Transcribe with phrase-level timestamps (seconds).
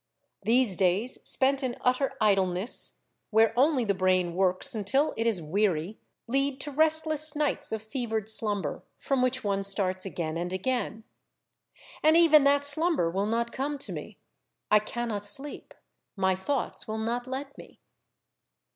[0.41, 5.99] These days spent in utter idleness, where only the brain works until it is weary,
[6.25, 11.03] lead to restless nights of fevered slumber, from which one starts again and again.
[12.01, 14.17] And even that slumber will not come to me.
[14.71, 15.71] I cannot sleep;
[16.15, 17.79] my thoughts will not let me.